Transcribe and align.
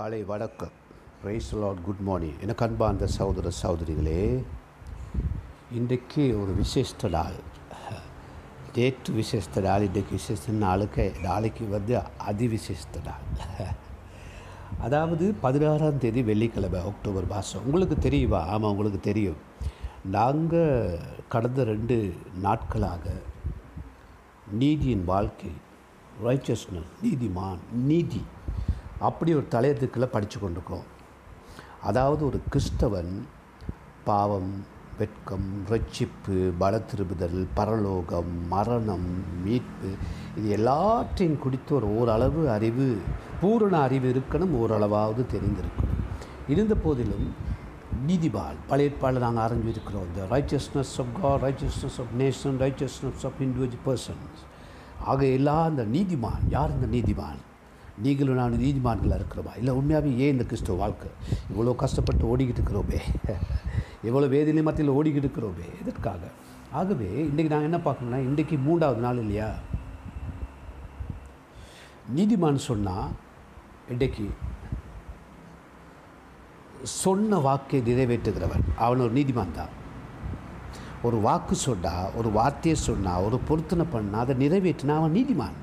காலை 0.00 0.24
வணக்கம். 0.24 0.68
Rice 1.24 1.54
lot 1.54 1.82
good 1.84 1.98
morning 1.98 2.38
எனக்கு 2.40 2.64
அன்பார்ந்த 2.64 3.06
சகோதர 3.06 3.50
சகோதரிகளே 3.62 4.44
இன்றைக்கு 5.72 6.42
ஒரு 6.42 6.52
விசேஷ 6.52 7.08
நாள். 7.08 7.32
நேற்று 8.74 9.14
விசேஷ 9.14 9.60
நாள் 9.60 9.82
இன்றைக்கு 9.82 10.10
விசேஷ 10.10 10.52
நாளுக்கு 10.52 11.12
நாளைக்கு 11.22 11.66
வந்து 11.66 12.02
அதிவிசேஷ 12.28 12.84
நாள். 13.04 13.26
அதாவது 14.80 15.34
பதினாறாம் 15.40 15.98
தேதி 15.98 16.22
வெள்ளிக்கிழமை 16.22 16.80
அக்டோபர் 16.80 17.26
மாதம். 17.26 17.64
உங்களுக்கு 17.64 17.98
தெரியுமா? 17.98 18.40
ஆமாம் 18.44 18.70
உங்களுக்கு 18.70 19.00
தெரியும். 19.00 19.36
நாங்கள் 20.04 20.98
கடந்த 21.28 21.64
ரெண்டு 21.64 22.14
நாட்களாக 22.34 23.12
நீதியின் 24.50 25.04
வாழ்க்கை 25.04 25.50
ரைச்சஸ்னஸ் 26.24 26.92
நீதிமான் 27.02 27.58
நீதி. 27.72 28.22
அப்படி 29.00 29.34
ஒரு 29.34 29.46
தலையத்துக்களை 29.50 30.04
படித்து 30.04 30.38
கொண்டிருக்கோம் 30.38 30.86
அதாவது 31.82 32.26
ஒரு 32.26 32.40
கிறிஸ்தவன் 32.52 33.12
பாவம் 34.04 34.64
வெட்கம் 34.98 35.64
ரட்சிப்பு 35.68 36.52
பல 36.58 36.80
பரலோகம் 37.54 38.46
மரணம் 38.48 39.08
மீட்பு 39.44 39.90
இது 40.36 40.50
எல்லாற்றையும் 40.50 41.38
குறித்து 41.38 41.74
ஒரு 41.74 41.98
ஓரளவு 41.98 42.50
அறிவு 42.50 42.98
பூரண 43.40 43.80
அறிவு 43.80 44.12
இருக்கணும் 44.12 44.50
ஓரளவாவது 44.50 45.26
தெரிந்திருக்கணும். 45.32 45.96
இருந்த 46.48 46.74
போதிலும் 46.74 47.34
நீதிபால் 48.06 48.56
பழைய 48.66 48.90
ஏற்பாடில் 48.90 49.18
நாங்கள் 49.18 49.44
ஆரம்பிச்சிருக்கிறோம் 49.44 50.08
இந்த 50.10 50.26
righteousness 50.30 50.94
of 50.98 51.20
God 51.22 51.42
righteousness 51.42 51.98
of 51.98 52.14
nation 52.18 52.58
righteousness 52.64 53.24
of 53.24 53.38
individual 53.40 53.86
persons 53.86 54.42
ஆக 55.04 55.26
எல்லா 55.26 55.62
அந்த 55.64 55.82
நீதிமான் 55.84 56.44
யார் 56.48 56.70
இந்த 56.70 56.86
நீதிமான்? 56.86 57.40
நீங்களும் 58.02 58.34
நான் 58.34 58.52
நீதிமான்களாக 58.52 59.20
இருக்கிறோமா? 59.20 59.56
இல்லை 59.58 59.74
உண்மையாகவே 59.74 60.16
ஏன் 60.16 60.32
இந்த 60.32 60.44
கிறிஸ்துவ 60.44 60.78
வாழ்க்கை? 60.78 61.10
இவ்வளோ 61.52 61.74
கஷ்டப்பட்டு 61.74 62.36
ஓடிக்கிட்டு 62.36 62.60
இருக்கிறோமே. 62.60 63.00
எவ்வளோ 64.02 64.26
வேதிலை 64.26 64.62
மத்தியில் 64.62 64.94
ஓடிக்கிட்டு 64.94 65.28
இருக்கிறோமே. 65.28 65.66
எதற்காக? 65.80 66.18
ஆகவே 66.72 67.08
இன்றைக்கி 67.22 67.50
நாங்கள் 67.52 67.70
என்ன 67.70 67.78
பார்க்கணும்னா 67.78 68.20
இன்றைக்கி 68.28 68.62
மூன்றாவது 68.62 69.00
நாள் 69.00 69.18
இல்லையா? 69.18 69.50
நீதிமான் 72.16 72.64
சொன்னால் 72.68 73.10
இன்றைக்கு 73.88 74.30
சொன்ன 76.82 77.38
வாக்கை 77.38 77.80
நிறைவேற்றுகிறவன். 77.80 78.64
அவன் 78.76 79.00
ஒரு 79.00 79.12
நீதிமான் 79.12 79.56
தான். 79.56 79.78
ஒரு 81.02 81.16
வாக்கு 81.16 81.54
சொன்னா 81.54 82.10
ஒரு 82.10 82.30
வார்த்தையை 82.30 82.80
சொன்னால் 82.80 83.22
ஒரு 83.22 83.38
பொருத்தனை 83.38 83.84
பண்ணால் 83.92 84.24
அதை 84.24 84.48
நிறைவேற்றினா 84.48 84.96
அவன் 84.96 85.16
நீதிமான். 85.18 85.58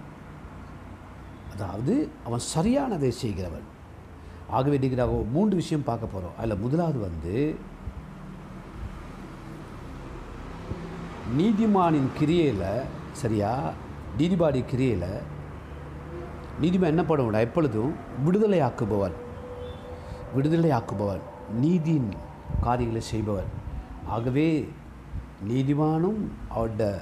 அதாவது 1.58 2.10
அவன் 2.26 2.40
சரியானதை 2.56 3.10
செய்கிறவன். 3.10 3.64
ஆகவே 4.50 4.78
இன்றைக்கி 4.78 5.00
நாங்கள் 5.00 5.26
மூன்று 5.32 5.56
விஷயம் 5.56 5.84
பார்க்க 5.84 6.06
போகிறோம் 6.06 6.36
அதில் 6.38 6.58
முதலாவது 6.58 7.00
வந்து 7.00 7.56
நீதிமானின் 11.38 12.10
கிரியையில் 12.20 12.84
சரியா? 13.12 13.72
நீதிபாடி 14.18 14.64
கிரியையில் 14.72 15.18
நீதிமான் 16.62 16.94
என்ன 16.94 17.02
பண்ணுவான்? 17.02 17.40
எப்பொழுதும் 17.40 17.94
விடுதலை 18.24 18.62
ஆக்குபவன். 18.62 19.18
விடுதலை 20.36 20.70
ஆக்குபவன். 20.70 21.26
நீதியின் 21.60 22.14
காரியங்களை 22.62 23.08
செய்பவன். 23.08 23.52
ஆகவே 24.06 24.70
நீதிமானும் 25.50 26.22
அவட 26.50 27.02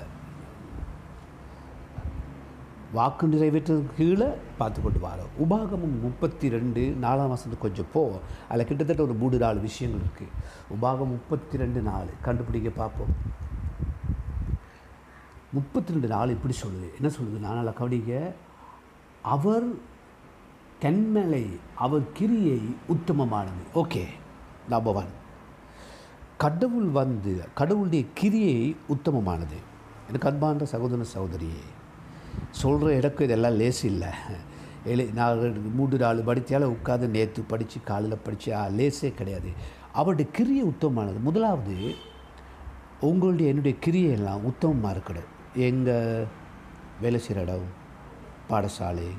வாக்கு 2.95 3.27
நிறைவேற்றதுக்கு 3.27 3.93
கீழே 3.97 4.27
பார்த்து 4.57 4.79
கொண்டு 4.81 4.99
வரோம் 5.05 5.31
உபாகமும் 5.43 5.95
முப்பத்தி 6.01 6.49
ரெண்டு 6.49 6.81
நாலாம் 7.01 7.29
மாதத்துக்கு 7.31 7.57
கொஞ்சம் 7.57 7.91
போ. 7.93 8.01
அதில் 8.49 8.67
கிட்டத்தட்ட 8.69 9.01
ஒரு 9.03 9.13
மூணு 9.13 9.37
நாலு 9.37 9.59
விஷயங்கள் 9.59 10.05
இருக்குது 10.07 10.33
உபாகம் 10.75 11.13
முப்பத்தி 11.13 11.57
ரெண்டு 11.57 11.81
நாலு. 11.89 12.11
கண்டுபிடிக்க 12.21 12.69
பார்ப்போம். 12.69 13.13
முப்பத்தி 15.57 15.91
ரெண்டு 15.91 16.07
நாள் 16.07 16.33
இப்படி 16.35 16.55
சொல்லுது. 16.63 16.87
என்ன 16.99 17.11
சொல்லுது? 17.17 17.39
நானால் 17.47 17.73
கவனிக்க 17.73 18.33
அவர் 19.35 19.67
தன்மலை 20.79 21.45
அவர் 21.75 22.11
கிரியை 22.13 22.61
உத்தமமானது. 22.95 23.63
ஓகே 23.75 24.03
நம்பர் 24.69 24.95
ஒன் 24.95 25.13
கடவுள் 26.37 26.89
வந்து 26.99 27.33
கடவுளுடைய 27.53 28.05
கிரியை 28.13 28.75
உத்தமமானது. 28.89 29.57
எனக்கு 30.07 30.29
அன்பான 30.29 30.65
சகோதர 30.65 31.05
சகோதரியே 31.15 31.65
சொல்கிற 32.61 32.95
இடக்கு 32.99 33.21
இதெல்லாம் 33.27 33.57
லேசு 33.61 33.83
இல்லை. 33.91 34.11
எழு 34.91 35.03
நான் 35.19 35.39
மூன்று 35.77 35.97
நாலு 36.03 36.21
படித்தால 36.27 36.67
உட்காந்து 36.75 37.07
நேற்று 37.15 37.41
படித்து 37.51 37.77
காலையில் 37.89 38.23
படித்து 38.25 38.51
லேஸே 38.79 39.09
கிடையாது. 39.19 39.49
அவருடைய 39.99 40.27
கிரியை 40.37 40.63
உத்தமமானது. 40.71 41.19
முதலாவது 41.27 41.77
உங்களுடைய 43.09 43.47
என்னுடைய 43.53 43.75
கிரியையெல்லாம் 43.85 44.45
உத்தமமாக 44.51 44.95
இருக்கணும். 44.95 45.29
எங்கள் 45.69 46.25
வேலை 47.01 47.19
செய்கிற 47.25 47.41
இடம் 47.45 47.67
பாடசாலை 48.49 49.09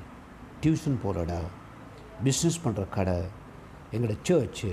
டியூஷன் 0.63 1.03
போகிற 1.03 1.25
இடம் 1.27 1.49
பிஸ்னஸ் 2.25 2.63
பண்ணுற 2.65 2.85
கடை 2.97 3.19
எங்களோட 3.93 4.17
சர்ச்சு 4.29 4.73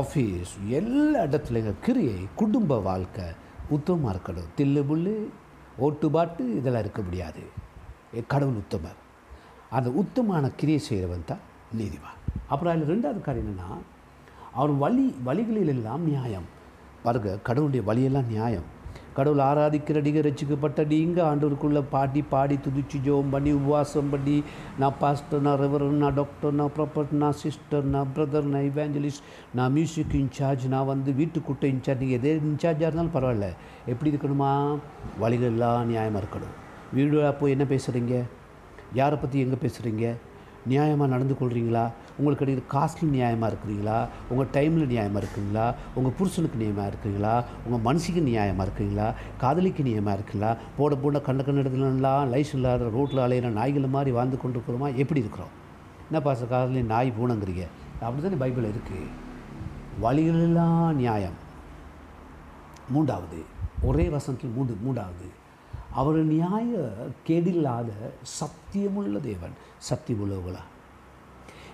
ஆஃபீஸ் 0.00 0.52
எல்லா 0.78 1.20
இடத்துல 1.22 1.60
எங்கள் 1.62 1.80
கிரியை 1.80 2.18
குடும்ப 2.40 2.80
வாழ்க்கை 2.88 3.26
உத்தமமாக 3.70 4.14
இருக்கணும். 4.14 4.50
தில்லு 4.56 4.82
புல்லு 4.90 5.14
ஓட்டு 5.86 6.06
பாட்டு 6.14 6.44
இதெல்லாம் 6.56 6.82
இருக்க 6.84 7.02
முடியாது. 7.06 7.42
கடவுள் 8.32 8.60
உத்தமர். 8.62 8.98
அந்த 9.76 9.88
உத்தமான 10.02 10.44
கிரியை 10.60 10.80
செய்கிறவன் 10.86 11.28
தான் 11.30 11.44
நீதிவான் 11.78 12.18
அப்புறம் 12.52 12.72
அதில் 12.74 12.90
ரெண்டாவது 12.92 13.20
காரியம் 13.26 13.50
என்னென்னா 13.50 13.70
அவர் 14.60 14.72
வழி 14.84 15.06
வழிகளில் 15.28 15.72
எல்லாம் 15.74 16.04
நியாயம். 16.10 16.48
பாருங்கள் 17.04 17.42
கடவுளுடைய 17.48 17.82
வழியெல்லாம் 17.88 18.30
நியாயம். 18.34 18.68
கடவுள் 19.14 19.40
ஆராதிக்கிற 19.40 20.02
நீங்கள் 20.02 20.22
ரசிக்கப்பட்ட 20.22 20.86
நீங்கள் 20.86 21.24
ஆண்டவருக்குள்ளே 21.24 21.82
பாடி 21.90 22.22
பாடி 22.22 22.58
துதிச்சு 22.66 22.98
ஜோம் 23.04 23.30
பண்ணி 23.30 23.52
உபவாசம் 23.52 24.10
பண்ணி 24.10 24.42
நான் 24.78 24.98
பாஸ்டர் 24.98 25.40
நான் 25.40 25.58
ரெவரன் 25.58 26.02
நான் 26.04 26.14
டாக்டர் 26.14 26.54
நான் 26.54 26.70
ப்ராப்பர்ட் 26.76 27.12
நான் 27.12 27.32
சிஸ்டர் 27.32 27.84
நான் 27.84 28.12
பிரதர் 28.16 28.42
நான் 28.42 28.70
இவாஞ்சலிஸ்ட் 28.70 29.26
நான் 29.54 29.72
மியூசிக் 29.72 30.16
இன்சார்ஜ் 30.22 30.66
நான் 30.68 30.86
வந்து 30.86 31.12
வீட்டுக்குட்டை 31.12 31.70
இன்சார்ஜ் 31.74 32.02
நீங்கள் 32.04 32.20
எதே 32.20 32.32
இன்சார்ஜாக 32.44 32.88
இருந்தாலும் 32.88 33.14
பரவாயில்ல. 33.14 33.48
எப்படி 33.86 34.10
இருக்கணுமா? 34.10 34.78
வழிகள்லாம் 35.20 35.88
நியாயமாக 35.90 36.22
இருக்கணும். 36.24 36.54
வீடு 36.92 37.32
போய் 37.40 37.50
என்ன 37.50 37.64
பேசுகிறீங்க 37.64 38.22
யாரை 38.94 39.18
பற்றி 39.18 39.40
எங்கே 39.40 39.58
பேசுகிறீங்க 39.62 40.14
நியாயமாக 40.68 41.06
நடந்து 41.06 41.36
கொள்கிறீங்களா 41.40 41.92
உங்களுக்கு 42.18 42.44
கிடைக்கிற 42.44 42.64
காஸ்ட்லி 42.72 43.06
நியாயமாக 43.16 43.50
இருக்கிறீங்களா? 43.52 44.08
உங்கள் 44.28 44.50
டைமில் 44.52 44.90
நியாயமாக 44.92 45.22
இருக்குங்களா? 45.22 45.74
உங்கள் 45.94 46.14
புருஷனுக்கு 46.18 46.60
நியாயமாக 46.62 46.90
இருக்குங்களா? 46.92 47.44
உங்கள் 47.64 47.80
மனசுக்கு 47.80 48.20
நியாயமாக 48.20 48.66
இருக்குங்களா? 48.66 49.14
காதலிக்கு 49.38 49.82
நியாயமாக 49.82 50.18
இருக்குங்களா? 50.18 50.56
போட 50.76 50.96
போட 50.96 51.20
கண்ட 51.20 51.42
கண்ட 51.42 51.62
இடத்துலலாம் 51.62 52.30
லைஸ் 52.34 52.54
இல்லாத 52.54 52.88
ரோட்டில் 52.88 53.24
அலையிற 53.26 53.50
நாய்கள் 53.50 53.94
மாதிரி 53.96 54.10
வாழ்ந்து 54.10 54.36
கொண்டு 54.36 54.58
இருக்கிறோமா 54.58 54.94
எப்படி 54.96 55.20
இருக்கிறோம்? 55.20 55.52
என்ன 56.10 56.20
பாச 56.26 56.44
காதலையும் 56.44 56.92
நாய் 56.94 57.14
பூனங்கிறீங்க? 57.18 57.66
அப்படி 58.00 58.22
தானே 58.22 58.34
பைபிள் 58.34 58.70
இருக்குது 58.72 59.06
வழிகளெல்லாம் 60.00 60.94
நியாயம். 60.94 61.38
மூன்றாவது 62.88 63.44
ஒரே 63.82 64.08
வசனத்தில் 64.08 64.54
மூன்று 64.56 64.76
மூன்றாவது. 64.80 65.26
அவர் 65.94 66.16
நியாய 66.16 66.92
கேடில்லாத 67.26 67.90
சத்தியமுள்ள 68.40 69.20
தேவன் 69.20 69.52
சத்தியமுள்ளவங்களா 69.90 70.62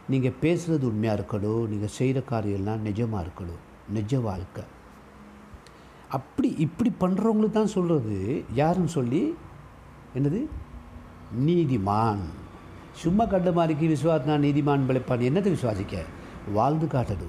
நீங்கள் 0.08 0.36
பேசுகிறது 0.42 0.82
உண்மையாக 0.82 1.20
இருக்கணும் 1.20 1.66
நீங்கள் 1.66 1.88
செய்கிற 1.88 2.22
காரியம்லாம் 2.30 2.84
நிஜமாக 2.84 3.24
இருக்கணும் 3.26 3.62
நிஜ 3.88 4.20
வாழ்க்கை. 4.20 4.64
அப்படி 6.08 6.54
இப்படி 6.58 6.92
பண்ணுறவங்களுக்கு 7.00 7.50
தான் 7.50 7.66
சொல்கிறது 7.66 8.44
யாருன்னு 8.54 8.88
சொல்லி? 8.88 9.34
என்னது? 10.14 10.46
நீதிமான். 11.46 12.24
சும்மா 12.92 13.24
கண்ட 13.24 13.50
மாதிரிக்கு 13.50 13.86
விசுவாசனா 13.94 14.36
நீதிமான் 14.46 14.86
பிழைப்பான். 14.88 15.26
என்னத்தை 15.28 15.56
விசுவாசிக்க? 15.56 16.04
வாழ்ந்து 16.52 16.86
காட்டது 16.86 17.26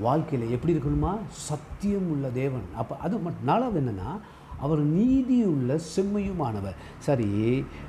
வாழ்க்கையில் 0.00 0.50
எப்படி 0.50 0.74
இருக்கணுமா? 0.74 1.18
சத்தியம் 1.30 2.10
உள்ள 2.10 2.28
தேவன். 2.28 2.62
அப்போ 2.76 2.96
அது 2.96 3.18
மட்டும் 3.18 3.44
நாலாவது 3.44 3.80
என்னென்னா 3.80 4.18
அவர் 4.64 4.80
நீதியுள்ள 4.96 5.78
செம்மையுமானவர். 5.92 6.76
சரி 7.06 7.28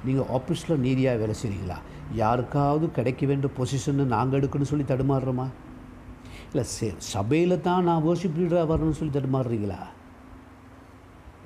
நீங்கள் 0.06 0.30
ஆஃபீஸில் 0.38 0.84
நீதியாக 0.86 1.20
வேலை 1.22 1.36
செய்கிறீங்களா 1.42 1.78
யாருக்காவது 2.22 2.86
கிடைக்க 2.98 3.25
வேண்டிய 3.25 3.50
பொசிஷன்னு 3.58 4.06
நாங்கள் 4.16 4.40
எடுக்கணும்னு 4.40 4.72
சொல்லி 4.72 4.86
தடுமாறுறோமா? 4.94 5.48
இல்லை 6.50 6.64
சே 6.75 6.88
சபையில் 6.98 7.64
தான் 7.68 7.88
நான் 7.90 8.06
வர்ஷிப் 8.08 8.40
லீடராக 8.40 8.70
வரணும்னு 8.72 9.00
சொல்லி 9.00 9.14
தடுமாறுறீங்களா? 9.20 9.80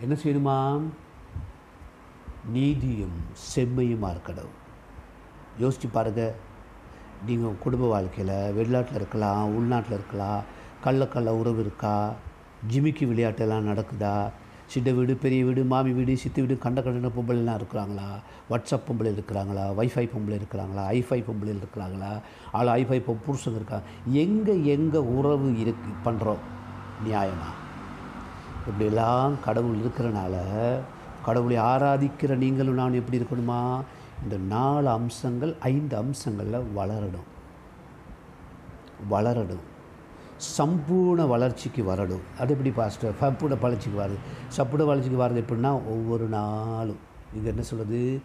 என்ன 0.05 0.15
செய்யணுமா? 0.23 0.57
நீதியும் 2.55 3.17
செம்மையுமா 3.53 4.09
இருக்கணும். 4.15 4.55
யோசித்து 5.63 5.87
பாருங்கள் 5.87 6.35
நீங்கள் 7.27 7.61
குடும்ப 7.63 7.85
வாழ்க்கையில் 7.87 8.35
வெளிநாட்டில் 8.57 8.99
இருக்கலாம் 9.01 9.53
உள்நாட்டில் 9.59 9.97
இருக்கலாம் 9.99 10.41
கள்ளக்கள்ள 10.83 11.29
உறவு 11.41 11.59
இருக்கா? 11.59 11.95
ஜிமிக்கி 12.71 13.05
விளையாட்டெல்லாம் 13.11 13.69
நடக்குதா? 13.71 14.15
சின்ன 14.67 14.91
வீடு 14.91 15.13
பெரிய 15.15 15.45
வீடு 15.45 15.63
மாமி 15.63 15.91
வீடு 15.91 16.17
சித்தி 16.17 16.41
வீடு 16.41 16.57
கண்ட 16.57 16.81
கண்ட 16.81 17.07
பொம்பளைலாம் 17.07 17.59
இருக்கிறாங்களா? 17.59 18.07
வாட்ஸ்அப் 18.49 18.87
பொம்பளை 18.87 19.11
இருக்கிறாங்களா? 19.11 19.63
வைஃபை 19.77 20.05
பொம்பளை 20.13 20.39
இருக்கிறாங்களா? 20.39 20.83
ஐஃபை 20.89 21.23
பொம்பளை 21.29 21.59
இருக்கிறாங்களா? 21.59 22.11
ஆள் 22.51 22.67
ஐஃபை 22.67 22.99
பொ 22.99 23.15
புருஷங்க 23.27 23.55
இருக்காங்க 23.55 23.85
எங்கே 24.23 24.65
எங்கே 24.65 24.97
உறவு 24.97 25.59
இருக்கு 25.59 26.11
பண்ணுறோம் 26.11 26.43
நியாயமாக 27.05 27.55
இப்படியெல்லாம் 28.67 29.33
கடவுள் 29.45 29.77
இருக்கிறனால 29.77 30.35
கடவுளை 31.25 31.57
ஆராதிக்கிற 31.57 32.35
நீங்களும் 32.35 32.79
நான் 32.81 32.93
எப்படி 32.93 33.17
இருக்கணுமா? 33.19 33.61
இந்த 34.23 34.37
நாலு 34.37 34.89
அம்சங்கள் 34.89 35.55
ஐந்து 35.59 35.95
அம்சங்களில் 35.97 36.67
வளரணும். 36.77 37.27
வளரணும். 39.11 39.65
சம்பூர்ண 40.57 41.27
வளர்ச்சிக்கு 41.27 41.83
வரணும். 41.83 42.39
அது 42.39 42.51
எப்படி 42.53 42.71
பாஸ்டர் 42.71 43.13
சம்பூர்ண 43.21 43.59
வளர்ச்சிக்கு 43.59 44.01
வருது 44.01 44.17
சம்பூர்ண 44.57 44.85
வளர்ச்சிக்கு 44.85 45.23
வர்றது 45.23 45.43
எப்படின்னா 45.43 45.71
ஒவ்வொரு 45.71 46.27
நாளும். 46.27 46.97
இது 47.35 47.47
என்ன 47.47 47.61
சொல்கிறது 47.61 48.21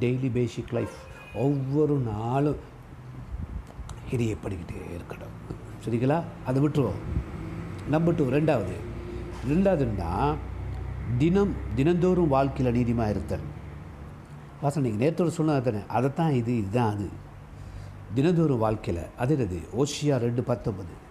டெய்லி 0.00 0.30
பேசிக் 0.32 0.72
லைஃப் 0.72 0.90
ஒவ்வொரு 1.34 1.98
நாளும் 1.98 2.56
கிரியப்படிக்கிட்டே 4.10 4.82
இருக்கணும். 4.96 5.34
சரிங்களா? 5.84 6.22
அதை 6.46 6.66
விட்டுருவோம். 6.66 7.00
நம்பர் 7.88 8.14
டூ 8.14 8.28
ரெண்டாவது. 8.28 8.74
ரெண்டாவதுன்னா 9.48 10.34
தினம் 11.18 11.54
தினந்தோறும் 11.74 12.28
வாழ்க்கையில் 12.28 12.74
நீதிமாக 12.74 13.10
இருத்தல். 13.10 13.40
வாசன் 14.62 14.76
நீங்கள் 14.76 15.10
நேற்றோடு 15.10 15.28
சொன்னது 15.28 15.72
தானே 15.72 15.84
அதைத்தான் 15.86 16.32
இது 16.32 16.56
இதுதான் 16.56 16.92
அது. 16.92 17.08
தினந்தோறும் 18.14 18.58
வாழ்க்கையில். 18.58 19.04
அது 19.18 19.36
என்னது? 19.36 19.82
ஓசியா 19.82 20.16
ரெண்டு 20.16 20.42
பத்தொன்பது. 20.42 21.01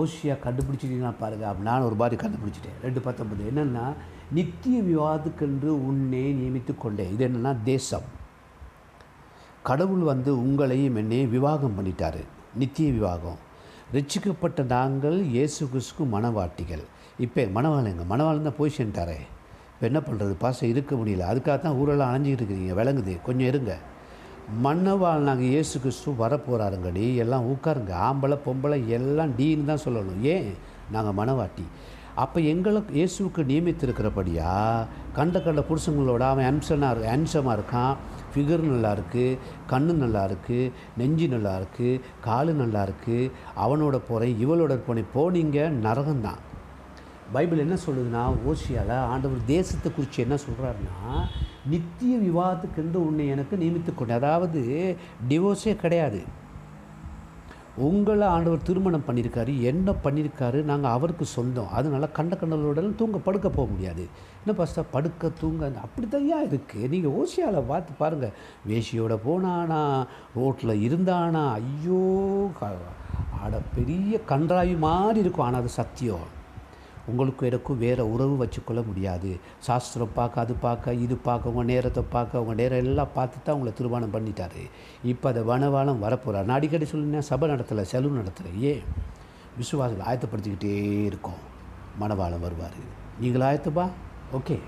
ஓஷியா 0.00 0.34
கண்டுபிடிச்சிட்டீங்கன்னா 0.44 1.12
பாருங்கள் 1.20 1.48
அப்படி 1.50 1.68
நான் 1.68 1.86
ஒரு 1.88 1.96
மாதிரி 2.00 2.16
கண்டுபிடிச்சிட்டேன். 2.22 2.78
ரெண்டு 2.84 3.00
பத்தொம்பது 3.06 3.42
என்னென்னா 3.50 3.84
நித்திய 4.36 4.76
விவாதத்துக்கென்று 4.90 5.70
உன்னை 5.88 6.24
நியமித்து 6.40 6.72
கொண்டேன். 6.84 7.10
இது 7.14 7.22
என்னென்னா 7.28 7.52
தேசம். 7.70 8.06
கடவுள் 9.68 10.04
வந்து 10.12 10.30
உங்களையும் 10.44 10.96
என்னையும் 11.02 11.32
விவாகம் 11.36 11.76
பண்ணிட்டார். 11.78 12.22
நித்திய 12.60 12.88
விவாகம். 12.98 13.38
ரட்சிக்கப்பட்ட 13.94 14.60
நாங்கள் 14.74 15.18
இயேசு 15.34 15.62
கிறிஸ்துக்கு 15.72 16.04
மனவாட்டிகள். 16.16 16.84
இப்போ 17.24 17.42
மணவாளங்க 17.56 18.04
மணவாளன் 18.12 18.48
தான் 18.48 18.60
போய் 18.60 18.76
சென்றாரே 18.78 19.20
இப்போ 19.72 19.84
என்ன 19.90 20.00
பண்ணுறது 20.06 20.34
பாசம் 20.44 20.70
இருக்க 20.72 20.92
முடியல. 20.96 21.24
அதுக்காக 21.32 21.56
தான் 21.60 21.78
ஊரெல்லாம் 21.80 22.10
அணைஞ்சிக்கிட்டு 22.12 22.42
இருக்கிறீங்க 22.42 22.74
விளங்குது. 22.80 23.14
கொஞ்சம் 23.26 23.50
இருங்க. 23.52 23.72
மன்னவாள் 24.50 25.26
நாங்கள் 25.28 25.50
இயேசு 25.52 25.76
கிறிஸ்து 25.82 26.10
வரப்போகிறாருங்கடி 26.20 27.04
எல்லாம் 27.22 27.48
உட்காருங்க. 27.52 27.92
ஆம்பளை 28.08 28.36
பொம்பளை 28.46 28.78
எல்லாம் 28.96 29.34
டீன்னு 29.38 29.68
தான் 29.70 29.84
சொல்லணும். 29.84 30.22
ஏன்? 30.34 30.50
நாங்கள் 30.94 31.16
மனவாட்டி. 31.18 31.64
அப்போ 32.22 32.38
எங்களை 32.52 32.80
இயேசுவுக்கு 32.96 33.42
நியமித்திருக்கிறபடியா 33.50 34.50
கண்ட 35.18 35.40
கண்ட 35.46 35.60
புருஷங்களோட 35.68 36.22
அவன் 36.32 36.48
அம்சனாக 36.50 37.08
அம்சமாக 37.16 37.56
இருக்கான். 37.58 37.94
ஃபிகர் 38.32 38.64
நல்லா 38.72 38.90
இருக்குது 38.96 39.38
கண்ணு 39.72 39.94
நல்லா 40.02 40.22
இருக்குது 40.28 40.72
நெஞ்சு 41.00 41.28
நல்லா 41.34 41.54
இருக்குது 41.60 42.00
காலு 42.26 42.52
நல்லா 42.62 42.82
இருக்குது 42.88 43.30
அவனோட 43.64 43.96
போகிறேன் 44.08 44.38
இவளோட 44.44 44.76
போனேன் 44.88 45.12
போனீங்க 45.16 45.68
நரகம்தான். 45.86 46.40
பைபிள் 47.34 47.64
என்ன 47.64 47.76
சொல்லுதுன்னா 47.86 48.22
ஓசியால் 48.50 48.94
ஆண்டவர் 49.12 49.48
தேசத்தை 49.54 49.88
குறித்து 49.90 50.24
என்ன 50.26 50.36
சொல்கிறாருன்னா 50.44 51.00
நித்திய 51.72 52.14
விவாதத்துக்கென்று 52.28 53.00
உன்னை 53.08 53.26
எனக்கு 53.34 53.56
நியமித்து 53.62 53.92
கொண்டு 53.94 54.14
அதாவது 54.20 54.60
டிவோர்ஸே 55.30 55.74
கிடையாது. 55.82 56.22
உங்களை 57.84 58.26
ஆண்டவர் 58.32 58.66
திருமணம் 58.68 59.04
பண்ணியிருக்காரு 59.06 59.52
என்ன 59.70 59.92
பண்ணியிருக்காரு 60.04 60.58
நாங்கள் 60.70 60.94
அவருக்கு 60.96 61.24
சொந்தம். 61.36 61.70
அதனால 61.78 62.08
கண்ட 62.18 62.34
கண்டலோடலாம் 62.40 62.98
தூங்க 63.00 63.18
படுக்க 63.26 63.48
போக 63.54 63.66
முடியாது. 63.70 64.04
என்ன 64.42 64.54
பாஸ்டா 64.58 64.82
படுக்க 64.96 65.30
தூங்க 65.42 65.70
அப்படி 65.86 66.06
தையா 66.14 66.38
இருக்குது 66.48 66.90
நீங்கள் 66.94 67.14
ஓசியாவில் 67.20 67.70
பார்த்து 67.72 67.92
பாருங்கள் 68.02 68.36
வேஷியோட 68.70 69.16
போனானா 69.26 69.80
ரோட்டில் 70.40 70.82
இருந்தானா 70.88 71.44
ஐயோ 71.60 72.02
ஆட 73.42 73.54
பெரிய 73.76 74.20
கன்றாய் 74.32 74.74
மாதிரி 74.86 75.20
இருக்கும். 75.24 75.46
ஆனால் 75.48 75.62
அது 75.62 75.70
சத்தியம். 75.80 76.28
உங்களுக்கும் 77.06 77.48
எனக்கும் 77.48 77.78
வேறு 77.78 78.12
உறவு 78.12 78.34
வச்சுக்கொள்ள 78.44 78.86
முடியாது. 78.86 79.38
சாஸ்திரம் 79.58 80.12
பார்க்க 80.14 80.40
அது 80.40 80.54
பார்க்க 80.54 80.94
இது 80.94 81.16
பார்க்க 81.16 81.48
உங்கள் 81.48 81.64
நேரத்தை 81.64 82.02
பார்க்க 82.10 82.40
உங்கள் 82.40 82.54
நேரம் 82.54 82.78
எல்லாம் 82.78 83.12
பார்த்து 83.14 83.38
தான் 83.44 83.54
உங்களை 83.54 83.74
திருமணம் 83.74 84.14
பண்ணிட்டாரு. 84.14 84.62
இப்போ 85.02 85.28
அதை 85.28 85.42
வனவாலம் 85.42 86.02
வரப்போகிறார் 86.02 86.44
நான் 86.44 86.56
அடிக்கடி 86.56 86.84
சொல்லினேன் 86.84 87.28
சபை 87.30 87.50
நடத்தலை 87.50 87.82
செலவு 87.82 88.18
நடத்தலை. 88.18 88.58
ஏன்? 88.60 88.82
விசுவாசம் 89.56 90.06
ஆயத்தப்படுத்திக்கிட்டே 90.06 91.04
இருக்கோம். 91.04 91.42
மனவாளம் 92.00 92.40
வருவார். 92.40 92.78
நீங்கள் 93.20 93.40
ஆயத்தப்பா? 93.40 93.88
ஓகே. 94.32 94.58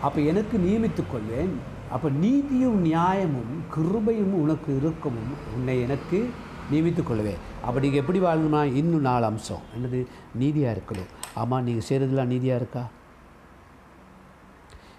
அப்போ 0.00 0.20
எனக்கு 0.20 0.58
நியமித்துக்கொள்வேன் 0.58 1.52
அப்போ 1.90 2.08
நீதியும் 2.08 2.80
நியாயமும் 2.80 3.64
கிருபையும் 3.74 4.32
உனக்கு 4.32 4.78
இருக்கமும் 4.82 5.32
உன்னை 5.56 5.80
எனக்கு 5.80 6.30
நியமித்து 6.70 7.02
கொள்வேன் 7.02 7.40
அப்போ 7.66 7.80
நீங்கள் 7.80 8.00
எப்படி 8.00 8.20
வாழணுமா 8.20 8.60
இன்னும் 8.80 9.06
நாலு 9.08 9.24
அம்சம். 9.24 9.62
என்னது? 9.76 10.06
நீதியாக 10.34 10.76
இருக்கணும். 10.76 11.10
ஆமாம் 11.34 11.64
நீங்கள் 11.64 11.86
செய்கிறதுலாம் 11.88 12.32
நீதியாக 12.34 12.60
இருக்கா? 12.62 12.84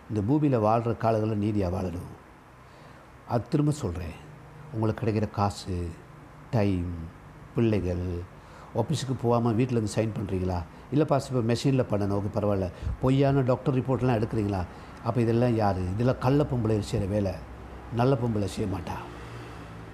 இந்த 0.10 0.22
பூமியில் 0.28 0.64
வாழ்கிற 0.68 0.94
காலங்களில் 0.96 1.44
நீதியாக 1.46 1.76
வாழணும். 1.78 2.12
அது 3.28 3.48
திரும்ப 3.48 3.72
சொல்கிறேன் 3.72 4.16
உங்களுக்கு 4.74 5.02
கிடைக்கிற 5.06 5.30
காசு 5.30 5.88
டைம் 6.56 6.92
பிள்ளைகள் 7.56 8.06
ஆஃபீஸுக்கு 8.82 9.16
போகாமல் 9.22 9.56
வீட்டில் 9.60 9.78
இருந்து 9.78 9.96
சைன் 9.96 10.16
பண்ணுறீங்களா 10.18 10.60
இல்லை 10.92 11.06
பாஸ் 11.06 11.28
இப்போ 11.30 11.42
மெஷினில் 11.54 11.90
பண்ணணும். 11.92 12.18
ஓகே 12.18 12.32
பரவாயில்ல. 12.38 12.68
பொய்யான 13.02 13.42
டாக்டர் 13.42 13.76
ரிப்போர்ட்லாம் 13.78 14.18
எடுக்கிறீங்களா? 14.20 14.62
அப்போ 15.04 15.22
இதெல்லாம் 15.22 15.56
யார்? 15.56 15.82
இதெல்லாம் 15.94 16.22
கள்ள 16.26 16.44
பொம்பளை 16.52 16.80
செய்கிற 16.80 17.12
வேலை. 17.12 17.34
நல்ல 17.96 18.18
பொம்பளை 18.24 18.46
செய்ய 18.46 18.68
மாட்டா. 18.76 18.96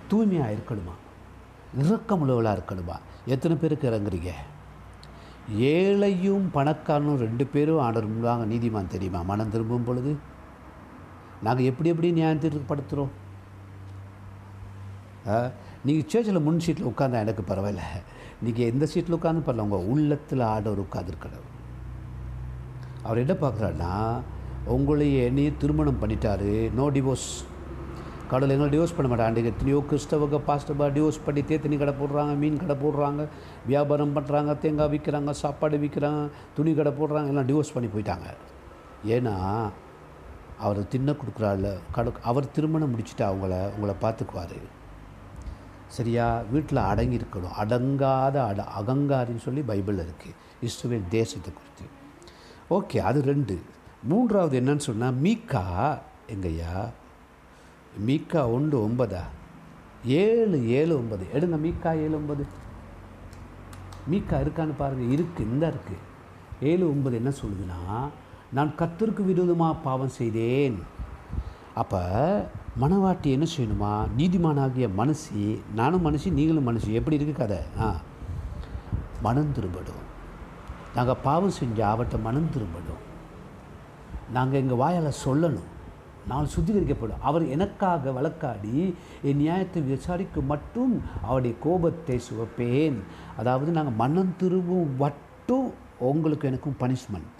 தூய்மையாக 0.07 0.55
இருக்கணுமா? 0.57 0.95
இரக்கமுள்ளவளாக 1.81 2.57
இருக்கணுமா? 2.57 2.97
எத்தனை 3.33 3.57
பேருக்கு 3.61 3.89
இறங்குறீங்க? 3.91 4.31
ஏழையும் 5.71 6.45
பணக்காரனும் 6.53 7.21
ரெண்டு 7.25 7.45
பேரும் 7.53 7.81
ஆர்டர் 7.85 8.09
முன்பாக 8.11 8.45
நீதிமான் 8.53 8.93
தெரியுமா? 8.95 9.21
மனம் 9.31 9.53
திரும்பும் 9.53 9.87
பொழுது. 9.89 10.11
நாங்கள் 11.45 11.67
எப்படி 11.69 11.89
எப்படி 11.89 12.09
நியாயத்திற்குப்படுத்துகிறோம் 12.21 13.13
நீங்கள் 15.87 16.09
சேர்ச்சில் 16.11 16.45
முன் 16.45 16.63
சீட்டில் 16.65 16.89
உட்காந்தா 16.91 17.23
எனக்கு 17.25 17.43
பரவாயில்ல. 17.49 17.83
நீங்கள் 18.45 18.69
எந்த 18.71 18.85
சீட்டில் 18.85 19.17
உட்காந்து 19.17 19.45
பரவாயில்ல. 19.47 19.67
உங்கள் 19.67 19.87
உள்ளத்தில் 19.93 20.43
ஆர்டர் 20.53 20.83
உட்காந்துருக்கணும் 20.85 21.45
அவர் 23.03 23.21
என்ன 23.23 23.33
பார்க்குறாருன்னா 23.41 23.93
உங்களையே 24.75 25.19
என்னையும் 25.29 25.59
திருமணம் 25.59 26.01
பண்ணிட்டாரு. 26.01 26.53
நோ 26.79 26.85
டிவோர்ஸ் 26.95 27.29
கடவுள் 28.31 28.53
எங்களை 28.53 28.69
டிவோர்ஸ் 28.73 28.95
பண்ண 28.95 29.07
மாட்டாங்க 29.11 29.51
எத்தனையோ 29.51 29.79
கிறிஸ்தவங்க 29.89 30.37
பாஸ்டர்பா 30.47 30.85
டிவோர்ஸ் 30.95 31.19
பண்ணி 31.25 31.41
தேத்தனி 31.49 31.77
கடை 31.81 31.93
போடுறாங்க 31.99 32.33
மீன் 32.41 32.61
கடை 32.63 32.75
போடுறாங்க 32.83 33.21
வியாபாரம் 33.69 34.15
பண்ணுறாங்க 34.17 34.53
தேங்காய் 34.63 34.91
விற்கிறாங்க 34.93 35.33
சாப்பாடு 35.43 35.77
விற்கிறாங்க 35.83 36.21
துணி 36.57 36.73
கடை 36.79 36.91
போடுறாங்க 36.99 37.31
எல்லாம் 37.33 37.49
டிவோர்ஸ் 37.51 37.73
பண்ணி 37.75 37.89
போயிட்டாங்க. 37.93 38.27
ஏன்னா 39.15 39.35
அவர் 40.65 40.81
தின்ன 40.93 41.15
கொடுக்குறாள் 41.21 41.65
கடு 41.95 42.11
அவர் 42.29 42.51
திருமணம் 42.51 42.91
முடிச்சுட்டு 42.93 43.25
அவங்கள 43.29 43.55
உங்களை 43.75 43.95
பார்த்துக்குவார். 44.03 44.59
சரியா? 45.97 46.27
வீட்டில் 46.53 46.87
அடங்கி 46.91 47.17
இருக்கணும். 47.17 47.57
அடங்காத 47.63 48.35
அட 48.49 48.61
அகங்காரின்னு 48.79 49.45
சொல்லி 49.47 49.61
பைபிளில் 49.71 50.05
இருக்குது 50.05 50.37
இஸ்ரேல் 50.67 51.09
தேசத்தை 51.17 51.51
குறித்து. 51.53 51.85
ஓகே 52.77 52.97
அது 53.09 53.19
ரெண்டு. 53.31 53.57
மூன்றாவது 54.11 54.55
என்னன்னு 54.61 54.87
சொன்னால் 54.89 55.19
மீக்கா 55.25 55.65
எங்கய்யா? 56.33 56.73
மீக்கா 58.05 58.51
ஒன்று 58.51 58.87
ஒன்பதா? 58.87 59.21
ஏழு 60.05 60.69
ஏழு 60.69 60.97
ஒன்பது. 60.97 61.25
எடுங்க 61.33 61.57
மீக்கா 61.67 61.95
ஏழு 61.95 62.15
ஒன்பது. 62.15 62.45
மீக்கா 64.11 64.33
இருக்கான்னு 64.33 64.73
பாருங்கள் 64.77 65.17
இருக்குது 65.17 65.39
இந்த 65.39 65.73
இருக்குது 65.73 65.97
ஏழு 66.65 66.89
ஒன்பது 66.89 67.15
என்ன 67.15 67.29
சொல்லுதுன்னா 67.29 68.09
நான் 68.51 68.73
கத்திற்கு 68.77 69.21
விரோதமாக 69.21 69.79
பாவம் 69.79 70.07
செய்தேன். 70.07 70.83
அப்போ 71.73 72.49
மனவாட்டி 72.81 73.25
என்ன 73.25 73.45
செய்யணுமா? 73.57 74.07
நீதிமானாகிய 74.17 74.89
மனசி 74.97 75.61
நானும் 75.75 76.05
மனுஷி 76.05 76.31
நீங்களும் 76.31 76.67
மனுஷி 76.67 76.91
எப்படி 76.91 77.15
இருக்கு 77.15 77.33
கதை? 77.33 77.57
ஆ. 77.79 77.95
மனம் 79.21 79.51
திரும்படும். 79.51 80.05
நாங்கள் 80.95 81.15
பாவம் 81.23 81.51
செஞ்சால் 81.51 81.97
அவட்ட 81.97 82.21
மனம் 82.21 82.49
திரும்படும். 82.49 83.05
நாங்கள் 84.33 84.59
எங்கள் 84.59 84.77
வாயால் 84.77 85.13
சொல்லணும். 85.25 85.75
நான் 86.29 86.51
சுத்திகரிக்கப்படும். 86.53 87.23
அவர் 87.29 87.43
எனக்காக 87.55 88.11
வழக்காடி 88.17 88.75
என் 89.27 89.41
நியாயத்தை 89.43 89.81
விசாரிக்க 89.91 90.41
மட்டும் 90.51 90.93
அவருடைய 91.27 91.55
கோபத்தை 91.65 92.17
சுவப்பேன் 92.27 92.97
அதாவது 93.41 93.75
நாங்கள் 93.77 93.99
மனம் 94.03 94.33
திரும்பும் 94.41 94.93
மட்டும் 95.03 95.67
உங்களுக்கு 96.11 96.49
எனக்கும் 96.49 96.79
பனிஷ்மெண்ட் 96.83 97.33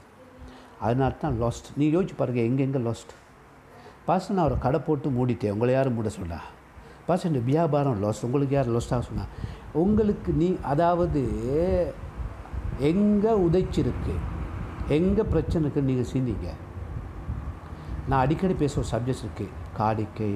அதனால 0.86 1.16
தான் 1.24 1.40
லாஸ்ட் 1.44 1.68
நீ 1.80 1.86
யோசிச்சு 1.96 2.16
பாருங்கள் 2.20 2.48
எங்கெங்கே 2.50 2.82
லாஸ்ட் 2.88 3.14
பாச 4.08 4.34
நான் 4.34 4.44
அவரை 4.44 4.58
கடை 4.66 4.80
போட்டு 4.88 5.08
மூடிட்டேன். 5.18 5.54
உங்களை 5.56 5.72
யாரும் 5.76 5.96
மூட 5.98 6.10
சொல்லா 6.18 6.40
பாச 7.08 7.28
இந்த 7.32 7.42
வியாபாரம் 7.50 8.00
லாஸ் 8.04 8.24
உங்களுக்கு 8.28 8.56
யார் 8.56 8.72
லாஸ்டாக 8.76 9.08
சொன்னா? 9.10 9.26
உங்களுக்கு 9.84 10.32
நீ 10.42 10.48
அதாவது 10.72 11.22
எங்கே 12.92 13.34
உதைச்சிருக்கு 13.46 14.16
எங்கே 14.98 15.24
பிரச்சனை 15.34 15.84
நீங்கள் 15.90 16.12
சிந்திங்க. 16.14 16.50
நான் 18.10 18.20
அடிக்கடி 18.20 18.54
பேசுகிற 18.54 18.84
சப்ஜெக்ட்ஸ் 18.92 19.24
இருக்குது 19.24 19.56
காணிக்கை 19.78 20.34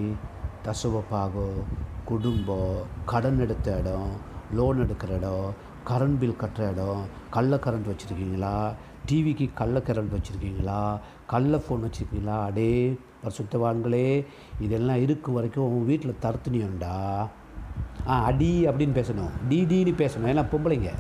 தசுவப்பாகம் 0.66 1.60
குடும்பம் 2.06 2.80
கடன் 3.06 3.40
எடுத்த 3.40 3.78
இடம் 3.78 4.10
லோன் 4.56 4.78
எடுக்கிற 4.78 5.16
இடம் 5.16 5.54
கரண்ட் 5.90 6.18
பில் 6.18 6.36
கட்டுற 6.42 6.72
இடம் 6.72 7.04
கள்ள 7.30 7.56
கரண்ட் 7.56 7.90
வச்சுருக்கீங்களா? 7.92 8.74
டிவிக்கு 9.08 9.54
கள்ள 9.54 9.80
கரண்ட் 9.80 10.16
வச்சுருக்கீங்களா? 10.16 11.00
கள்ள 11.28 11.58
ஃபோன் 11.58 11.88
வச்சுருக்கீங்களா? 11.88 12.44
அடே 12.44 13.00
சுத்தவான்களே 13.38 14.26
இதெல்லாம் 14.60 15.02
இருக்கும் 15.02 15.34
வரைக்கும் 15.34 15.66
உங்கள் 15.66 15.88
வீட்டில் 15.88 16.20
தருத்துனியுண்டா 16.22 16.96
ஆ 18.08 18.22
அடி 18.24 18.68
அப்படின்னு 18.68 18.98
பேசணும். 19.00 19.34
டிடின்னு 19.50 20.00
பேசணும். 20.04 20.30
ஏன்னா 20.34 20.46
பொம்பளைங்க. 20.52 20.92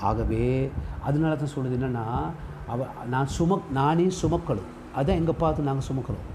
ஆகவே 0.00 0.70
அதனால 1.02 1.36
தான் 1.36 1.54
சொல்லுது 1.54 1.78
என்னென்னா 1.78 2.06
அவ 2.66 2.86
நான் 3.06 3.28
சுமக் 3.38 3.70
நானே 3.70 4.10
சுமக்கணும். 4.22 4.70
அதான் 4.96 5.20
எங்கள் 5.20 5.40
பார்த்து 5.42 5.68
நாங்கள் 5.68 5.88
சுமக்கிறோம். 5.88 6.26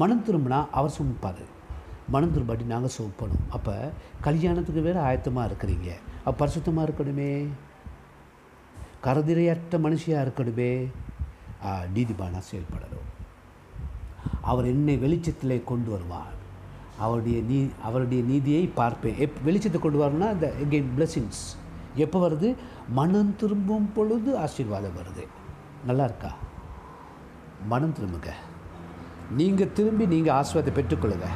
மனம் 0.00 0.24
திரும்பினா 0.26 0.58
அவர் 0.78 0.96
சுமப்பார். 0.98 1.44
மனம் 2.14 2.32
திரும்பாட்டி 2.34 2.64
நாங்கள் 2.74 2.96
சுமப்பணும். 2.98 3.44
அப்போ 3.56 3.74
கல்யாணத்துக்கு 4.26 4.80
வேறு 4.86 5.00
ஆயத்தமாக 5.08 5.48
இருக்கிறீங்க. 5.50 5.88
அப்போ 6.24 6.38
பரிசுத்தமாக 6.40 6.88
இருக்கணுமே. 6.88 7.32
கரதிரையற்ற 9.06 9.76
மனுஷியாக 9.86 10.24
இருக்கணுமே. 10.26 10.72
நீதிபானாக 11.94 12.42
செயல்படணும். 12.50 13.06
அவர் 14.50 14.66
என்னை 14.72 14.96
வெளிச்சத்தில் 15.04 15.64
கொண்டு 15.70 15.88
வருவார். 15.94 16.34
அவருடைய 17.04 17.38
நீ 17.48 17.58
அவருடைய 17.88 18.22
நீதியை 18.30 18.64
பார்ப்பேன். 18.80 19.18
எப் 19.24 19.40
வெளிச்சத்தை 19.46 19.78
கொண்டு 19.78 19.98
வரணும்னா 20.02 20.28
இந்த 20.36 20.48
எகெயின் 20.64 20.92
பிளெஸிங்ஸ் 20.96 21.42
எப்போ 22.04 22.18
வருது? 22.28 22.48
மனம் 22.98 23.32
திரும்பும் 23.40 23.88
பொழுது 23.96 24.30
ஆசீர்வாதம் 24.44 24.98
வருது. 25.00 25.24
நல்லா 25.88 26.04
இருக்கா? 26.10 26.30
மனம் 27.72 27.94
திரும்புங்க. 27.98 28.32
நீங்கள் 29.38 29.72
திரும்பி 29.78 30.04
நீங்கள் 30.14 30.36
ஆசீர்வாதத்தை 30.38 30.72
பெற்றுக்கொள்ளுங்க. 30.78 31.28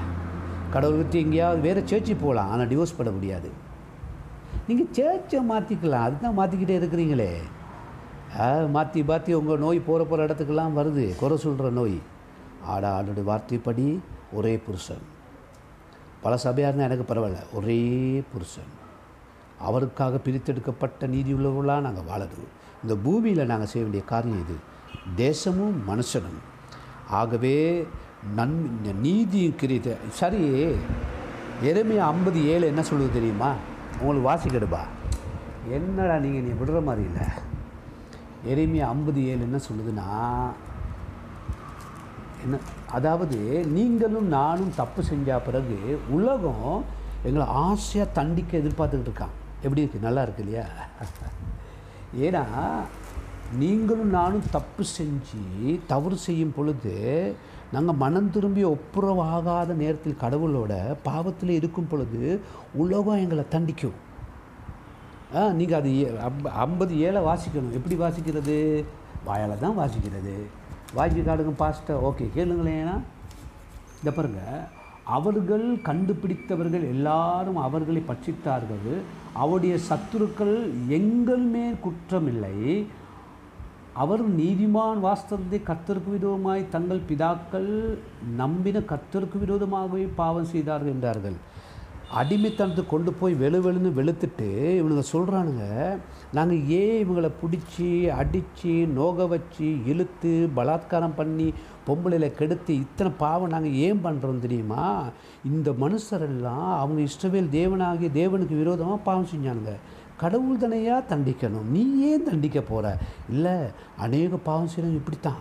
கடவுள் 0.75 0.99
விட்டு 1.01 1.17
எங்கேயாவது 1.25 1.61
வேறு 1.67 1.81
சேர்ச்சி 1.91 2.15
போகலாம். 2.23 2.51
ஆனால் 2.53 2.71
டிவோர்ஸ் 2.73 2.99
பண்ண 2.99 3.11
முடியாது. 3.17 3.51
நீங்கள் 4.69 4.93
சேர்ச்சை 4.99 5.41
மாற்றிக்கலாம் 5.51 6.07
அதுதான் 6.09 6.39
மாற்றிக்கிட்டே 6.39 6.77
இருக்கிறீங்களே. 6.81 7.33
மாற்றி 8.75 9.01
மாற்றி 9.09 9.33
உங்கள் 9.39 9.63
நோய் 9.65 9.87
போகிற 9.87 10.03
போகிற 10.11 10.27
இடத்துக்கெல்லாம் 10.27 10.77
வருது. 10.79 11.05
குறை 11.23 11.37
சொல்கிற 11.45 11.71
நோய். 11.79 11.97
ஆடா 12.75 12.91
ஆடோடைய 12.99 13.25
வார்த்தைப்படி 13.31 13.87
ஒரே 14.39 14.53
புருஷன். 14.67 15.05
பல 16.25 16.35
சபையாக 16.45 16.69
இருந்தால் 16.71 16.89
எனக்கு 16.91 17.07
பரவாயில்ல. 17.11 17.41
ஒரே 17.59 17.81
புருஷன். 18.33 18.73
அவருக்காக 19.69 20.21
பிரித்தெடுக்கப்பட்ட 20.27 21.07
நீதி 21.15 21.31
உள்ளவர்களாக 21.37 21.85
நாங்கள் 21.87 22.09
வாழணும் 22.11 22.51
இந்த 22.83 22.95
பூமியில் 23.05 23.51
நாங்கள் 23.51 23.71
செய்ய 23.73 23.83
வேண்டிய 23.87 24.05
காரியம் 24.13 24.41
இது. 24.45 24.57
தேசமும் 25.21 25.77
மனுஷனும். 25.91 26.41
ஆகவே 27.21 27.57
நன் 28.39 28.57
நீதி 29.07 29.43
கிரித 29.61 29.97
சரி 30.21 30.43
எருமையா 31.71 32.05
ஐம்பது 32.15 32.41
ஏழு 32.53 32.65
என்ன 32.73 32.83
சொல்லுது 32.91 33.17
தெரியுமா? 33.19 33.51
உங்களுக்கு 34.01 34.29
வாசிக்கடுபா 34.29 34.83
என்னடா 35.77 36.15
நீங்கள் 36.25 36.45
நீ 36.47 36.53
விடுற 36.61 36.79
மாதிரி 36.89 37.03
இல்லை. 37.11 37.27
எருமையா 38.53 38.87
ஐம்பது 38.95 39.21
ஏழு 39.33 39.43
என்ன 39.49 39.59
சொல்லுதுன்னா 39.67 40.09
என்ன 42.45 42.59
அதாவது 42.99 43.39
நீங்களும் 43.77 44.29
நானும் 44.39 44.73
தப்பு 44.81 45.01
செஞ்ச 45.11 45.39
பிறகு 45.49 45.77
உலகம் 46.17 46.85
எங்களை 47.29 47.47
ஆசையாக 47.65 48.15
தண்டிக்க 48.19 48.59
எதிர்பார்த்துக்கிட்டு 48.63 49.11
இருக்கான். 49.11 49.37
எப்படி 49.65 49.83
இருக்குது 49.83 50.07
நல்லா 50.07 50.23
இருக்கு 50.27 50.43
இல்லையா? 50.45 50.67
ஏன்னா 52.27 52.43
நீங்களும் 53.59 54.11
நானும் 54.11 54.43
தப்பு 54.51 54.85
செஞ்சு 54.99 55.81
தவறு 55.87 56.17
செய்யும் 56.17 56.53
பொழுது 56.57 57.35
நாங்கள் 57.73 57.95
மனம் 57.95 58.31
திரும்பி 58.31 58.65
ஒப்புரவாகாத 58.65 59.67
நேரத்தில் 59.67 60.17
கடவுளோட 60.21 60.97
பாவத்தில் 61.03 61.51
இருக்கும் 61.51 61.87
பொழுது 61.89 62.41
உலகம் 62.75 63.17
எங்களை 63.17 63.45
தண்டிக்கும். 63.51 63.93
ஆ 65.37 65.49
நீங்கள் 65.49 65.79
அது 65.79 65.97
ஏ- 65.97 66.17
ஐம்பது 66.55 66.99
ஏழை 66.99 67.23
வாசிக்கணும். 67.23 67.73
எப்படி 67.73 67.97
வாசிக்கிறது? 67.97 68.85
வாயால் 69.25 69.59
தான் 69.59 69.79
வாசிக்கிறது. 69.79 70.35
வாசிக்க 70.95 71.37
காடுங்க 71.37 71.53
பாஸ்ட்டர் 71.59 72.13
ஓகே 72.13 72.29
கேளுங்களேன்னா 72.37 73.01
இந்த 73.99 74.11
பாருங்க 74.17 74.69
அவர்கள் 75.05 75.77
கண்டுபிடித்தவர்கள் 75.77 76.89
எல்லாரும் 76.89 77.57
அவர்களை 77.57 78.03
பட்சித்தார்கள். 78.09 79.01
அவருடைய 79.33 79.79
சத்துருக்கள் 79.89 80.71
எங்கள் 80.89 81.37
மேல் 81.37 81.77
குற்றமில்லை. 81.85 82.87
அவர் 83.95 84.23
நீதிமான் 84.39 85.01
வாஸ்தவத்தை 85.07 85.59
கத்தருக்கு 85.67 86.11
விரோதமாய் 86.19 86.71
தங்கள் 86.71 87.07
பிதாக்கள் 87.09 87.99
நம்பின 88.37 88.81
கத்தருக்கு 88.93 89.39
விரோதமாகவே 89.45 90.09
பாவம் 90.21 90.53
செய்தார்கள் 90.53 90.95
என்றார்கள். 90.95 91.37
அடிமைத்தனத்தை 92.21 92.83
கொண்டு 92.87 93.13
போய் 93.13 93.35
வெளு 93.35 93.59
வெளுன்னு 93.65 93.91
வெளுத்துட்டு 93.99 94.49
இவனுங்க 94.79 95.05
சொல்கிறானுங்க 95.13 95.67
நாங்கள் 96.37 96.65
ஏன் 96.81 96.99
இவங்களை 97.05 97.31
பிடிச்சி 97.43 98.11
அடித்து 98.11 98.73
நோக 98.99 99.27
வச்சு 99.27 99.69
இழுத்து 99.93 100.33
பலாத்காரம் 100.57 101.17
பண்ணி 101.21 101.55
பொம்பளையில் 101.87 102.37
கெடுத்து 102.39 102.73
இத்தனை 102.75 103.13
பாவம் 103.25 103.55
நாங்கள் 103.55 103.79
ஏன் 103.87 104.05
பண்ணுறோம் 104.05 104.45
தெரியுமா? 104.45 104.85
இந்த 105.45 105.71
மனுஷரெல்லாம் 105.71 106.71
அவங்க 106.83 107.01
இஷ்டவேல் 107.03 107.55
தேவனாகிய 107.59 108.11
தேவனுக்கு 108.21 108.57
விரோதமாக 108.63 109.07
பாவம் 109.09 109.33
செஞ்சானுங்க. 109.33 109.75
கடவுள் 110.21 110.63
தனையாக 110.65 111.09
தண்டிக்கணும். 111.11 111.71
நீ 111.75 111.83
ஏன் 112.11 112.27
தண்டிக்க 112.29 112.61
போகிற 112.61 112.99
இல்லை 113.29 113.55
அநேக 113.97 114.37
பாவம் 114.49 114.71
செய்யணும் 114.75 115.01
இப்படித்தான். 115.01 115.41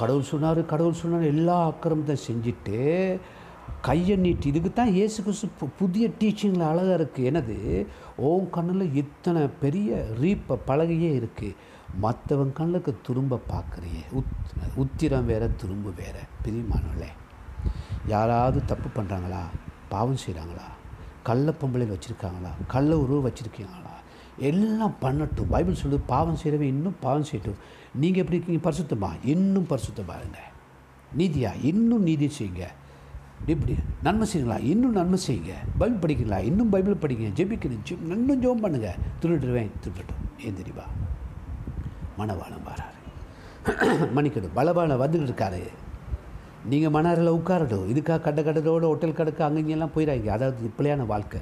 கடவுள் 0.00 0.30
சொன்னார் 0.30 0.60
கடவுள் 0.72 1.00
சொன்னார் 1.00 1.32
எல்லா 1.34 1.56
அக்கிரமத்தை 1.70 2.16
செஞ்சுட்டு 2.28 2.78
கையை 3.86 4.16
நீட்டி 4.16 4.46
இதுக்கு 4.50 4.70
தான் 4.72 4.92
இயேசு 4.96 5.18
கிறிஸ்து 5.22 5.66
புதிய 5.78 6.04
டீச்சிங்கில் 6.20 6.68
அழகாக 6.70 6.96
இருக்குது 6.98 7.28
எனது 7.30 7.56
ஓன் 8.28 8.46
கண்ணில் 8.56 8.94
இத்தனை 9.02 9.42
பெரிய 9.62 9.98
ரீப்பை 10.20 10.56
பழகையே 10.68 11.10
இருக்குது 11.20 11.58
மற்றவன் 12.04 12.52
கண்ணுக்கு 12.58 12.92
திரும்ப 13.06 13.40
பார்க்குறியே. 13.52 14.02
உத் 14.18 14.32
உத்திரம் 14.82 15.28
வேற 15.32 15.46
துரும்பு 15.60 15.92
வேற. 16.02 16.16
பிரியமானவர்களே 16.44 17.10
யாராவது 18.14 18.58
தப்பு 18.72 18.88
பண்ணுறாங்களா 18.96 19.42
பாவம் 19.88 20.22
செய்கிறாங்களா 20.24 20.66
கள்ள 21.26 21.54
வச்சுருக்காங்களா? 21.60 22.52
கள்ள 22.66 22.98
உருவ 22.98 23.28
வச்சுருக்கீங்களா 23.28 23.74
எல்லாம் 24.38 24.94
பண்ணட்டும். 25.00 25.48
பைபிள் 25.50 25.74
சொல்லுது 25.82 26.00
பாவம் 26.06 26.34
செய்கிறவன் 26.34 26.66
இன்னும் 26.66 26.96
பாவம் 27.00 27.24
செய்யட்டும். 27.24 27.58
நீங்கள் 27.94 28.24
எப்படி 28.24 28.42
இருக்கீங்க? 28.42 28.70
பரிசுத்தமா? 28.70 29.10
இன்னும் 29.22 29.66
பரிசுத்தமாக 29.70 30.18
இருங்க 30.18 30.40
நீதியா? 31.18 31.64
இன்னும் 31.64 32.02
நீதி 32.02 32.30
செய்யுங்க. 32.38 32.66
இப்படி 33.46 33.76
நன்மை 34.02 34.28
செய்யுங்களா 34.32 34.62
இன்னும் 34.62 34.92
நன்மை 34.92 35.18
செய்யுங்க. 35.26 35.52
பைபிள் 35.78 35.98
படிக்கிறீங்களா? 36.00 36.38
இன்னும் 36.42 36.68
பைபிள் 36.68 36.94
படிங்க. 36.94 37.28
ஜெபிக்கணும். 37.36 37.78
ஜெப் 37.88 38.12
இன்னும் 38.12 38.42
ஜெபம் 38.42 38.60
பண்ணுங்க. 38.60 38.94
திருடுவேன் 39.22 39.70
திருடட்டும். 39.84 40.44
ஏன் 40.44 40.56
தெரியுமா? 40.56 40.82
மனவாளம் 42.18 42.68
வராரு. 42.68 42.94
மன்னிக்கணும். 44.16 44.50
பலபாலம் 44.54 45.00
வந்துக்கிட்டு 45.00 45.30
இருக்காரு. 45.30 45.62
நீங்கள் 46.70 46.94
மணாரில் 46.94 47.36
உட்காரட்டும் 47.38 47.88
இதுக்காக 47.92 48.20
கட்ட 48.20 48.40
கட்டத்தோட 48.42 48.86
ஹோட்டல் 48.90 49.18
கடைக்கு 49.18 49.42
அங்கங்கெல்லாம் 49.44 49.92
போயிடாங்க 49.96 50.28
அதாவது 50.36 50.64
இப்படியான 50.64 51.04
வாழ்க்கை. 51.04 51.40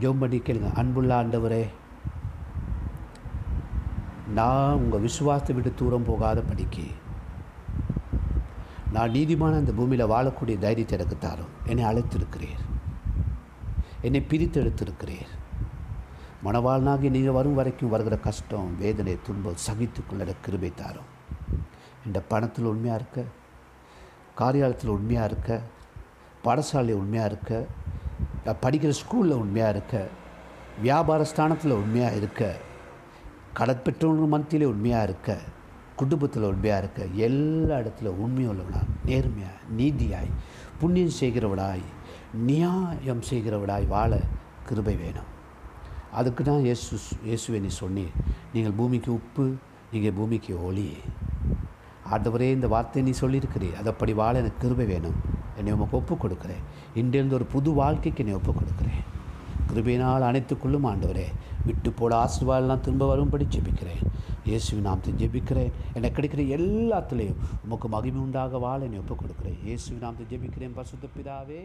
ஜோம் 0.00 0.20
பண்ணி 0.22 0.38
கேளுங்க. 0.38 0.70
அன்புள்ள 0.80 1.12
ஆண்டவரே 1.22 1.64
நான் 4.38 4.80
உங்கள் 4.82 5.00
விசுவாசத்தை 5.00 5.54
விட்டு 5.54 5.70
தூரம் 5.74 6.04
போகாத 6.04 6.40
படிக்கு. 6.40 6.86
நான் 8.92 9.10
நீதிமான 9.10 9.58
இந்த 9.58 9.72
பூமியில் 9.72 10.10
வாழக்கூடிய 10.12 10.56
தைரியத்தை 10.58 10.94
எனக்கு 10.98 11.18
தாரும். 11.18 11.52
என்னை 11.66 11.84
அழைத்திருக்கிறீர். 11.90 12.62
என்னை 14.06 14.20
பிரித்தெடுத்திருக்கிறீர். 14.30 15.30
மணவாளனாகி 16.44 17.08
நீங்கள் 17.16 17.36
வரும் 17.38 17.58
வரைக்கும் 17.58 17.92
வருகிற 17.94 18.16
கஷ்டம் 18.16 18.70
வேதனை 18.78 19.16
துன்பம் 19.26 19.62
சகித்துக்கொள்ள 19.66 20.34
கிருபை 20.44 20.72
தாரும். 20.74 21.10
இந்த 22.06 22.20
பணத்தில் 22.32 22.70
உண்மையாக 22.72 23.00
இருக்க? 23.00 23.24
காரியாலயத்தில் 24.40 24.96
உண்மையாக 24.96 25.28
இருக்க? 25.30 25.60
பாடசாலையில் 26.44 27.00
உண்மையாக 27.02 27.30
இருக்க? 27.32 27.52
படிக்கிற 28.64 28.92
ஸ்கூலில் 29.00 29.40
உண்மையாக 29.44 29.74
இருக்க? 29.74 29.96
வியாபார 30.84 31.24
ஸ்தானத்தில் 31.32 31.78
உண்மையாக 31.82 32.18
இருக்க? 32.20 32.42
கடற்பெற்றவங்க 33.58 34.26
மத்தியிலே 34.34 34.66
உண்மையாக 34.74 35.06
இருக்க? 35.08 35.38
குடும்பத்தில் 36.00 36.50
உண்மையாக 36.52 36.82
இருக்க? 36.82 37.00
எல்லா 37.28 37.76
இடத்துல 37.82 38.12
உண்மையுள்ளவனா 38.24 38.82
நேர்மையாக 39.04 39.58
நீதியாய் 39.78 40.30
புண்ணியம் 40.80 41.18
செய்கிறவடாய் 41.20 41.84
நியாயம் 42.48 43.22
செய்கிறவடாய் 43.30 43.86
வாழ 43.94 44.20
கிருபை 44.68 44.94
வேணும். 44.96 45.28
அதுக்கு 46.18 46.42
தான் 46.44 46.62
இயேசு 46.68 46.98
இயேசுவை 47.28 47.58
நீ 47.60 47.70
சொன்னீர். 47.80 48.14
நீங்கள் 48.52 48.76
பூமிக்கு 48.78 49.10
உப்பு 49.20 49.46
நீங்கள் 49.92 50.16
பூமிக்கு 50.18 50.52
ஒளி. 50.68 50.88
ஆண்டவரே 52.14 52.48
இந்த 52.56 52.68
வார்த்தையை 52.74 53.02
நீ 53.08 53.12
சொல்லியிருக்கிறீர். 53.22 53.78
அதப்படி 53.82 54.12
வாழ 54.20 54.34
எனக்கு 54.42 54.62
கிருபை 54.64 54.86
வேணும். 54.94 55.18
என்னை 55.58 55.72
உமக்கு 55.76 55.96
ஒப்புக் 56.00 56.22
கொடுக்குறேன் 56.24 56.62
இன்றிலிருந்து 57.00 57.38
ஒரு 57.38 57.46
புது 57.54 57.70
வாழ்க்கைக்கு 57.80 58.22
என்னை 58.24 58.36
ஒப்புக் 58.38 58.60
கொடுக்குறேன் 58.60 59.00
கிருபையினால் 59.70 60.24
அனைத்துக்குள்ளும் 60.28 60.86
ஆண்டவரே 60.90 61.26
விட்டு 61.66 61.90
போட 61.98 62.12
ஆசீர்வாதம்லாம் 62.24 62.82
திரும்ப 62.84 63.06
வரும்படி 63.10 63.44
ஜெபிக்கிறேன். 63.54 64.02
இயேசுவின் 64.48 64.86
நாமத்தை 64.86 65.12
ஜெபிக்கிறேன். 65.20 65.72
எனக்கு 65.96 66.16
கிடைக்கிற 66.16 66.42
எல்லாத்துலேயும் 66.56 67.38
உமக்கு 67.64 67.88
மகிமை 67.94 68.20
உண்டாக 68.26 68.58
வாழ 68.66 68.80
என்னை 68.88 69.00
ஒப்புக் 69.02 69.22
கொடுக்கிறேன் 69.22 69.58
இயேசுவின் 69.68 70.02
நாமத்தை 70.04 70.26
ஜெபிக்கிறேன் 70.32 70.76
பசுத்த 70.78 71.10
பிதாவே. 71.16 71.60